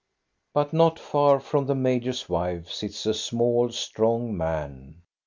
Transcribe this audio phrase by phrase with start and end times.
[0.55, 5.03] But not far from the major's wife sits a small, strong man.